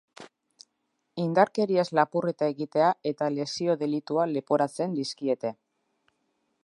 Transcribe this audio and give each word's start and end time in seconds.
Indarkeriaz 1.23 1.85
lapurreta 1.99 2.49
egitea 2.53 2.87
eta 3.11 3.29
lesio 3.37 3.77
delitua 3.83 4.27
leporatzen 4.33 4.97
dizkiete. 5.03 5.53